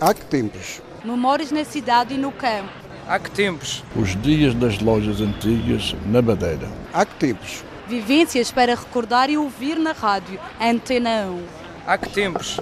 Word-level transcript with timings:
Há 0.00 0.14
que 0.14 0.24
tempos? 0.24 0.80
Memórias 1.04 1.52
na 1.52 1.62
cidade 1.62 2.14
e 2.14 2.16
no 2.16 2.32
campo. 2.32 2.70
Há 3.06 3.18
que 3.18 3.30
tempos? 3.30 3.84
Os 3.94 4.16
dias 4.22 4.54
das 4.54 4.78
lojas 4.80 5.20
antigas 5.20 5.94
na 6.06 6.22
Madeira. 6.22 6.70
Há 6.90 7.04
que 7.04 7.14
tempos? 7.16 7.62
Vivências 7.86 8.50
para 8.50 8.74
recordar 8.74 9.28
e 9.28 9.36
ouvir 9.36 9.78
na 9.78 9.92
rádio. 9.92 10.40
Antena 10.58 11.26
1. 11.26 11.44
Há 11.86 11.98
que 11.98 12.08
tempos? 12.08 12.58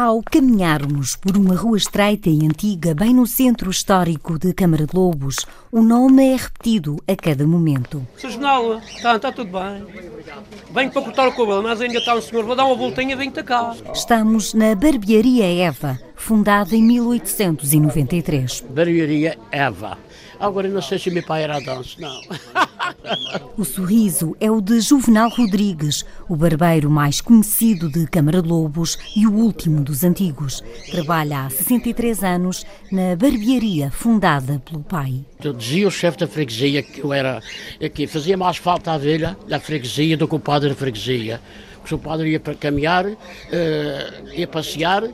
Ao 0.00 0.22
caminharmos 0.22 1.16
por 1.16 1.36
uma 1.36 1.56
rua 1.56 1.76
estreita 1.76 2.30
e 2.30 2.46
antiga, 2.46 2.94
bem 2.94 3.12
no 3.12 3.26
centro 3.26 3.68
histórico 3.68 4.38
de 4.38 4.54
Câmara 4.54 4.86
de 4.86 4.94
Lobos, 4.94 5.44
o 5.72 5.82
nome 5.82 6.24
é 6.24 6.36
repetido 6.36 7.02
a 7.08 7.16
cada 7.16 7.44
momento. 7.44 8.06
Sr. 8.16 8.30
Jornal, 8.30 8.78
está, 8.78 9.16
está 9.16 9.32
tudo 9.32 9.50
bem. 9.50 9.84
Venho 10.70 10.92
para 10.92 11.02
cortar 11.02 11.26
o 11.26 11.32
cabelo, 11.32 11.64
mas 11.64 11.80
ainda 11.80 11.98
está 11.98 12.14
um 12.14 12.22
senhor. 12.22 12.44
Vou 12.44 12.54
dar 12.54 12.66
uma 12.66 12.76
voltinha 12.76 13.16
venho-te 13.16 13.42
cá. 13.42 13.74
Estamos 13.92 14.54
na 14.54 14.72
Barbearia 14.76 15.66
Eva, 15.66 15.98
fundada 16.18 16.76
em 16.76 16.82
1893. 16.82 18.64
Barbearia 18.68 19.38
Eva. 19.50 19.96
Agora 20.38 20.68
não 20.68 20.82
sei 20.82 20.98
se 20.98 21.10
meu 21.10 21.22
pai 21.22 21.42
era 21.44 21.58
dança, 21.58 21.96
não. 21.98 22.20
O 23.56 23.64
sorriso 23.64 24.36
é 24.40 24.50
o 24.50 24.60
de 24.60 24.80
Juvenal 24.80 25.30
Rodrigues, 25.30 26.04
o 26.28 26.36
barbeiro 26.36 26.90
mais 26.90 27.20
conhecido 27.20 27.90
de 27.90 28.06
Câmara 28.06 28.42
de 28.42 28.48
Lobos 28.48 28.98
e 29.16 29.26
o 29.26 29.32
último 29.32 29.82
dos 29.82 30.04
antigos. 30.04 30.62
Trabalha 30.90 31.46
há 31.46 31.50
63 31.50 32.22
anos 32.22 32.66
na 32.90 33.16
barbearia 33.16 33.90
fundada 33.90 34.60
pelo 34.64 34.82
pai. 34.82 35.24
Eu 35.42 35.52
dizia 35.52 35.88
o 35.88 35.90
chefe 35.90 36.18
da 36.18 36.26
freguesia 36.26 36.82
que 36.82 37.00
eu 37.00 37.12
era 37.12 37.40
que 37.94 38.06
fazia 38.06 38.36
mais 38.36 38.58
falta 38.58 38.92
à 38.92 38.98
velha 38.98 39.36
da 39.48 39.58
freguesia 39.58 40.16
do 40.16 40.28
que 40.28 40.34
o 40.34 40.40
padre 40.40 40.68
da 40.68 40.74
freguesia. 40.74 41.40
Porque 41.80 41.94
o 41.94 41.98
padre 41.98 42.30
ia 42.30 42.40
para 42.40 42.54
caminhar, 42.54 43.06
uh, 43.06 43.16
ia 44.34 44.46
passear 44.46 45.04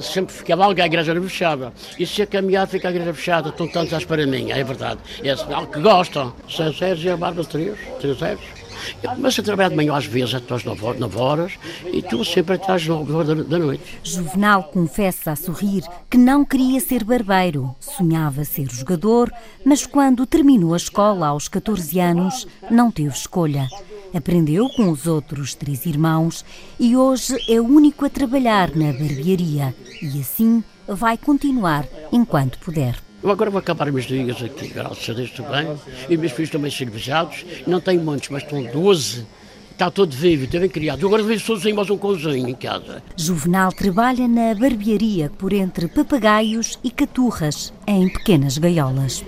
sempre 0.00 0.34
ficava 0.34 0.64
alguém, 0.64 0.84
a 0.84 0.86
igreja 0.86 1.20
fechada. 1.20 1.72
E 1.98 2.06
se 2.06 2.22
a 2.22 2.26
caminhar 2.26 2.66
fica 2.66 2.88
a 2.88 2.90
igreja 2.90 3.12
fechada, 3.12 3.48
estão 3.48 3.68
tantos 3.68 3.92
à 3.92 3.98
espera 3.98 4.26
minha, 4.26 4.54
é 4.56 4.64
verdade. 4.64 5.00
É 5.22 5.36
sinal 5.36 5.66
que 5.66 5.80
gostam. 5.80 6.32
São 6.48 6.72
Sérgio 6.72 7.08
e 7.08 7.12
a 7.12 7.16
Bárbara 7.16 7.46
Três, 7.46 7.76
Três 8.00 8.18
Sérgio. 8.18 8.62
Eu 9.02 9.44
trabalho 9.44 9.70
de 9.70 9.76
manhã 9.76 9.94
às 9.94 10.06
vezes 10.06 10.34
até 10.34 10.54
às 10.54 10.64
9 10.64 11.18
horas 11.18 11.52
e 11.92 12.02
tu 12.02 12.24
sempre 12.24 12.56
até 12.56 12.72
às 12.72 12.86
9 12.86 13.12
horas 13.12 13.46
da 13.46 13.58
noite. 13.58 13.98
Juvenal 14.02 14.64
confessa 14.64 15.32
a 15.32 15.36
sorrir 15.36 15.84
que 16.10 16.18
não 16.18 16.44
queria 16.44 16.80
ser 16.80 17.04
barbeiro. 17.04 17.74
Sonhava 17.78 18.44
ser 18.44 18.68
jogador, 18.70 19.32
mas 19.64 19.86
quando 19.86 20.26
terminou 20.26 20.74
a 20.74 20.76
escola 20.76 21.28
aos 21.28 21.48
14 21.48 22.00
anos, 22.00 22.46
não 22.70 22.90
teve 22.90 23.10
escolha. 23.10 23.68
Aprendeu 24.14 24.68
com 24.68 24.90
os 24.90 25.06
outros 25.06 25.54
três 25.54 25.86
irmãos 25.86 26.44
e 26.78 26.96
hoje 26.96 27.34
é 27.48 27.58
o 27.60 27.64
único 27.64 28.04
a 28.04 28.10
trabalhar 28.10 28.74
na 28.76 28.92
barbearia 28.92 29.74
e 30.02 30.20
assim 30.20 30.62
vai 30.86 31.16
continuar 31.16 31.86
enquanto 32.12 32.58
puder. 32.58 32.96
Eu 33.22 33.30
agora 33.30 33.50
vou 33.50 33.60
acabar 33.60 33.90
meus 33.90 34.04
dias 34.04 34.42
aqui, 34.42 34.68
graças 34.68 35.08
a 35.08 35.12
Deus 35.12 35.30
também. 35.30 35.66
E 36.10 36.16
meus 36.16 36.32
filhos 36.32 36.50
também 36.50 36.70
cervejados. 36.70 37.44
Não 37.66 37.80
tenho 37.80 38.02
muitos, 38.02 38.28
mas 38.28 38.42
estão 38.42 38.62
12. 38.62 39.24
Está 39.70 39.90
todo 39.90 40.12
vivo, 40.14 40.46
também 40.46 40.68
criado. 40.68 41.00
Eu 41.00 41.08
agora 41.08 41.22
vejo 41.22 41.46
sozinho, 41.46 41.76
mas 41.76 41.88
um 41.88 41.96
cozinho 41.96 42.48
em 42.48 42.54
casa. 42.54 43.02
Juvenal 43.16 43.72
trabalha 43.72 44.28
na 44.28 44.54
barbearia 44.54 45.30
por 45.30 45.52
entre 45.52 45.88
papagaios 45.88 46.78
e 46.84 46.90
caturras, 46.90 47.72
em 47.86 48.08
pequenas 48.08 48.58
gaiolas. 48.58 49.24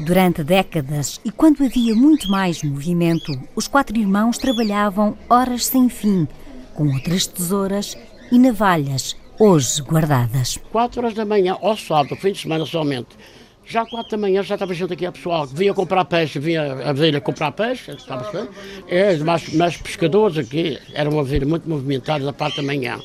Durante 0.00 0.44
décadas 0.44 1.18
e 1.24 1.30
quando 1.30 1.64
havia 1.64 1.94
muito 1.94 2.28
mais 2.28 2.62
movimento, 2.62 3.32
os 3.54 3.66
quatro 3.66 3.96
irmãos 3.96 4.36
trabalhavam 4.36 5.16
horas 5.28 5.64
sem 5.64 5.88
fim, 5.88 6.28
com 6.74 6.92
outras 6.92 7.26
tesouras 7.26 7.96
e 8.30 8.38
navalhas, 8.38 9.16
hoje 9.40 9.80
guardadas. 9.80 10.58
Quatro 10.70 11.00
horas 11.00 11.14
da 11.14 11.24
manhã, 11.24 11.56
ao 11.62 11.76
sábado, 11.78 12.14
fim 12.14 12.32
de 12.32 12.40
semana 12.40 12.66
somente. 12.66 13.16
Já 13.64 13.86
quatro 13.86 14.10
da 14.10 14.18
manhã 14.18 14.42
já 14.42 14.56
estava 14.56 14.74
junto 14.74 14.92
aqui 14.92 15.06
a 15.06 15.12
pessoal 15.12 15.48
que 15.48 15.54
vinha 15.54 15.72
comprar 15.72 16.04
peixe, 16.04 16.38
vinha 16.38 16.74
a 16.74 16.92
velha 16.92 17.18
comprar 17.18 17.52
peixe, 17.52 17.92
estava 17.92 18.48
é, 18.88 19.16
mais, 19.16 19.52
mais 19.54 19.76
pescadores 19.78 20.36
aqui, 20.36 20.78
era 20.92 21.08
uma 21.08 21.24
velha 21.24 21.46
muito 21.46 21.66
movimentada 21.66 22.22
da 22.22 22.34
parte 22.34 22.58
da 22.58 22.62
manhã. 22.62 23.00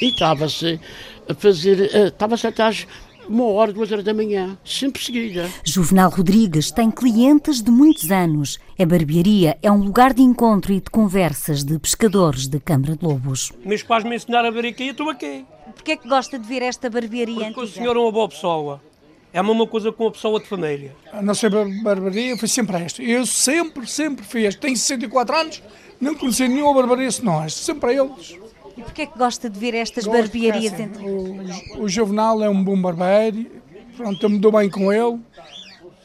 E 0.00 0.08
estava-se 0.08 0.80
a 1.28 1.34
fazer, 1.34 1.90
eh, 1.94 2.08
estava-se 2.08 2.46
até 2.46 2.62
às 2.64 2.86
uma 3.28 3.44
hora, 3.44 3.72
duas 3.72 3.90
horas 3.90 4.04
da 4.04 4.14
manhã, 4.14 4.56
sempre 4.64 5.02
seguida. 5.02 5.50
Juvenal 5.64 6.10
Rodrigues 6.10 6.70
tem 6.70 6.90
clientes 6.90 7.62
de 7.62 7.70
muitos 7.70 8.10
anos. 8.10 8.58
A 8.78 8.84
barbearia 8.84 9.58
é 9.62 9.70
um 9.70 9.82
lugar 9.82 10.12
de 10.12 10.22
encontro 10.22 10.72
e 10.72 10.80
de 10.80 10.90
conversas 10.90 11.64
de 11.64 11.78
pescadores 11.78 12.46
de 12.46 12.60
Câmara 12.60 12.96
de 12.96 13.04
Lobos. 13.04 13.52
Meus 13.64 13.82
pais 13.82 14.04
me 14.04 14.16
ensinaram 14.16 14.48
a 14.48 14.50
ver 14.50 14.66
aqui 14.66 14.84
e 14.84 14.88
estou 14.88 15.10
aqui. 15.10 15.44
Porquê 15.74 15.92
é 15.92 15.96
que 15.96 16.08
gosta 16.08 16.38
de 16.38 16.46
ver 16.46 16.62
esta 16.62 16.88
barbearia 16.88 17.46
Porque 17.46 17.60
o 17.60 17.66
senhor 17.66 17.96
é 17.96 17.98
uma 17.98 18.12
boa 18.12 18.28
pessoa. 18.28 18.80
É 19.32 19.38
a 19.38 19.42
mesma 19.42 19.66
coisa 19.66 19.90
com 19.90 20.04
uma 20.04 20.12
pessoa 20.12 20.38
de 20.38 20.46
família. 20.46 20.94
A 21.12 21.20
nossa 21.20 21.50
barbearia 21.50 22.36
foi 22.36 22.46
sempre 22.46 22.76
esta. 22.76 23.02
Eu 23.02 23.26
sempre, 23.26 23.86
sempre 23.86 24.24
fiz. 24.24 24.54
Tenho 24.54 24.76
64 24.76 25.36
anos, 25.36 25.62
não 26.00 26.14
conheci 26.14 26.46
nenhuma 26.46 26.74
barbearia 26.74 27.10
senão 27.10 27.42
esta. 27.42 27.60
Sempre 27.60 27.90
a 27.90 28.04
eles. 28.04 28.43
E 28.76 28.82
porquê 28.82 29.02
é 29.02 29.06
que 29.06 29.16
gosta 29.16 29.48
de 29.48 29.58
ver 29.58 29.74
estas 29.74 30.04
Gosto 30.04 30.18
barbearias? 30.18 30.72
Assim, 30.72 30.82
entre... 30.84 31.04
o, 31.04 31.82
o 31.82 31.88
Juvenal 31.88 32.42
é 32.42 32.48
um 32.48 32.62
bom 32.62 32.80
barbeiro, 32.80 33.46
pronto, 33.96 34.22
eu 34.22 34.30
me 34.30 34.38
dou 34.38 34.52
bem 34.52 34.68
com 34.68 34.92
ele. 34.92 35.20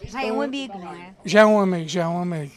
Já 0.04 0.24
é 0.24 0.32
um 0.32 0.42
amigo, 0.42 0.78
não 0.78 0.94
é? 0.94 1.14
Já 1.26 1.42
é 1.42 1.46
um 1.46 1.60
amigo, 1.60 1.88
já 1.88 2.04
é 2.04 2.08
um 2.08 2.22
amigo. 2.22 2.52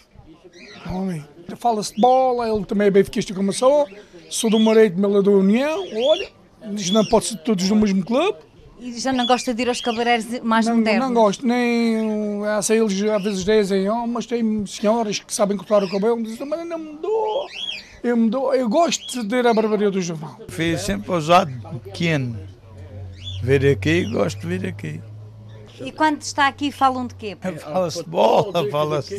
É 0.86 0.88
um 0.90 1.10
amigo. 1.10 1.24
Fala-se 1.56 1.94
de 1.94 2.00
bola, 2.00 2.48
ele 2.48 2.64
também 2.64 2.86
é 2.86 2.90
bem 2.90 3.04
fiquista 3.04 3.34
como 3.34 3.50
eu 3.50 3.54
sou. 3.54 3.86
Sou 4.30 4.48
do 4.48 4.58
Moreito, 4.58 4.98
Mela 4.98 5.22
da 5.22 5.30
União, 5.30 5.84
olha, 5.94 6.30
diz 6.72 6.90
não 6.90 7.04
pode 7.04 7.26
ser 7.26 7.36
todos 7.38 7.68
no 7.68 7.76
mesmo 7.76 8.04
clube. 8.04 8.38
E 8.80 8.98
já 8.98 9.12
não 9.12 9.26
gosta 9.26 9.54
de 9.54 9.62
ir 9.62 9.68
aos 9.68 9.80
cabeleireiros 9.80 10.40
mais 10.40 10.66
não, 10.66 10.76
modernos? 10.76 11.06
Não 11.06 11.14
gosto, 11.14 11.46
nem. 11.46 12.44
Essa 12.58 12.74
eles 12.74 13.00
às 13.02 13.22
vezes 13.22 13.44
dizem, 13.44 13.88
oh, 13.88 14.06
mas 14.06 14.26
tem 14.26 14.66
senhoras 14.66 15.20
que 15.20 15.32
sabem 15.32 15.56
cortar 15.56 15.84
o 15.84 15.88
cabelo, 15.88 16.20
dizem, 16.22 16.46
mas 16.46 16.66
não 16.66 16.78
me 16.78 16.96
dou. 16.96 17.46
Eu, 18.02 18.16
me 18.16 18.28
dou, 18.28 18.52
eu 18.52 18.68
gosto 18.68 19.22
de 19.22 19.36
ir 19.36 19.46
à 19.46 19.54
barbearia 19.54 19.90
do 19.90 20.00
Jornal. 20.00 20.36
Fui 20.48 20.76
sempre 20.76 21.10
ousado, 21.12 21.52
pequeno. 21.84 22.36
Vir 23.42 23.64
aqui, 23.66 24.04
gosto 24.04 24.40
de 24.40 24.46
vir 24.46 24.66
aqui. 24.66 25.00
E 25.80 25.90
quando 25.92 26.20
está 26.20 26.48
aqui 26.48 26.70
falam 26.70 27.06
de 27.06 27.14
quê? 27.14 27.36
Fala-se 27.60 28.02
de 28.02 28.10
bola, 28.10 28.70
fala-se... 28.70 29.16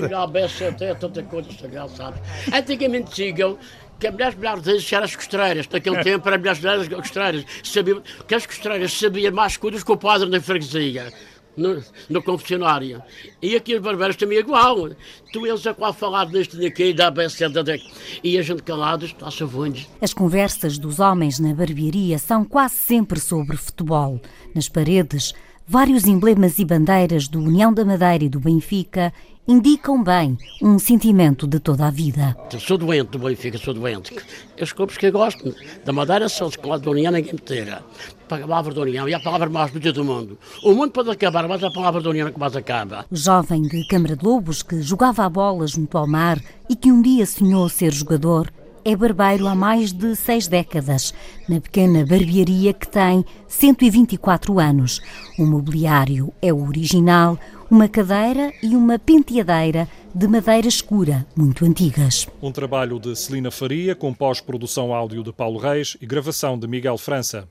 até 0.68 0.94
tanta 0.96 1.24
coisa, 1.24 1.50
sabes? 1.96 2.22
Antigamente 2.54 3.16
digam 3.16 3.58
que 4.00 4.08
as 4.08 4.14
mulheres 4.14 4.36
melhores 4.36 4.92
eram 4.92 5.06
as 5.06 5.16
costreiras. 5.16 5.68
Naquele 5.70 6.04
tempo 6.04 6.28
eram 6.28 6.52
as 6.52 6.60
mulheres 6.60 6.88
costreiras. 6.90 7.46
Sabia, 7.64 8.02
que 8.28 8.36
as 8.36 8.46
costreiras 8.46 8.94
sabiam 8.94 9.34
mais 9.34 9.56
coisas 9.56 9.84
que 9.84 9.92
o 9.92 9.98
padre 9.98 10.30
da 10.30 10.42
freguesia 10.42 11.14
no, 11.56 11.81
no 12.09 12.24
confessionário. 12.24 13.02
E 13.41 13.56
aqui 13.56 13.75
os 13.75 13.81
barbeiros 13.81 14.16
também 14.16 14.38
é 14.38 14.41
igual. 14.41 14.90
Tu 15.31 15.46
eles 15.46 15.66
a 15.66 15.74
qual 15.74 15.94
falar 15.94 16.25
deste 16.25 16.58
daqui, 16.58 16.94
da 16.94 17.09
becenda 17.12 17.64
daqui. 17.64 17.91
E 18.24 18.38
a 18.38 18.41
gente 18.41 18.64
calado 18.64 19.06
está-se 19.06 19.44
avonde. 19.44 19.88
As 20.02 20.14
conversas 20.14 20.78
dos 20.78 21.00
homens 21.00 21.40
na 21.40 21.53
barbearia 21.53 22.18
são 22.18 22.44
quase 22.44 22.75
sempre 22.75 23.19
sobre 23.19 23.58
futebol. 23.58 24.22
Nas 24.53 24.69
paredes, 24.69 25.34
vários 25.68 26.06
emblemas 26.06 26.59
e 26.59 26.66
bandeiras 26.66 27.28
do 27.28 27.40
União 27.40 27.74
da 27.74 27.85
Madeira 27.85 28.24
e 28.24 28.29
do 28.29 28.40
Benfica 28.40 29.13
indicam 29.47 30.01
bem 30.01 30.38
um 30.62 30.79
sentimento 30.79 31.46
de 31.46 31.59
toda 31.59 31.88
a 31.88 31.91
vida. 31.91 32.35
Sou 32.59 32.78
doente 32.78 33.12
do 33.12 33.19
Benfica, 33.19 33.57
sou 33.57 33.73
doente. 33.73 34.16
Os 34.62 34.72
clubes 34.72 34.97
que 34.97 35.07
eu 35.07 35.12
gosto 35.12 35.53
da 35.84 35.91
Madeira 35.91 36.29
são 36.29 36.47
os 36.47 36.56
que 36.56 36.62
da 36.62 36.91
União 36.91 37.12
ninguém 37.12 37.34
me 37.34 37.40
tira. 37.40 37.84
A 38.29 38.40
palavra 38.40 38.73
da 38.73 38.81
União 38.81 39.07
e 39.07 39.13
a 39.13 39.19
palavra 39.19 39.50
mais 39.50 39.72
bonita 39.72 39.91
do 39.91 40.03
mundo. 40.03 40.38
O 40.63 40.73
mundo 40.73 40.91
pode 40.91 41.09
acabar, 41.09 41.47
mas 41.47 41.63
a 41.63 41.72
palavra 41.72 42.02
da 42.02 42.09
União 42.09 42.28
é 42.28 42.31
que 42.31 42.40
mais 42.40 42.56
acaba. 42.56 43.06
Jovem 43.12 43.63
de 43.63 43.85
Câmara 43.88 44.16
de 44.16 44.25
Lobos 44.25 44.63
que 44.63 44.81
jogava 44.81 45.25
a 45.25 45.29
bola 45.29 45.68
junto 45.68 45.97
ao 45.97 46.07
mar 46.07 46.41
e 46.69 46.75
que 46.75 46.91
um 46.91 47.02
dia 47.02 47.25
sonhou 47.25 47.68
ser 47.68 47.91
jogador 47.91 48.52
é 48.86 48.96
barbeiro 48.96 49.47
há 49.47 49.56
mais 49.56 49.91
de 49.91 50.16
seis 50.16 50.47
décadas, 50.47 51.14
na 51.47 51.59
pequena 51.59 52.06
barbearia 52.06 52.74
que 52.74 52.88
tem 52.88 53.26
124 53.47 54.59
anos. 54.59 55.02
O 55.38 55.46
mobiliário 55.46 56.34
é 56.41 56.52
o 56.52 56.68
original, 56.68 57.38
uma 57.70 57.88
cadeira 57.88 58.52
e 58.62 58.76
uma 58.76 59.00
penteadeira 59.00 59.88
de 60.14 60.28
madeira 60.28 60.68
escura, 60.68 61.26
muito 61.35 61.66
antigas. 61.66 62.28
Um 62.41 62.52
trabalho 62.52 63.00
de 63.00 63.16
Celina 63.16 63.50
Faria, 63.50 63.96
com 63.96 64.14
pós-produção 64.14 64.94
áudio 64.94 65.24
de 65.24 65.34
Paulo 65.34 65.59
Reis 65.59 65.97
e 66.02 66.06
gravação 66.06 66.58
de 66.58 66.68
Miguel 66.68 66.97
França. 66.97 67.47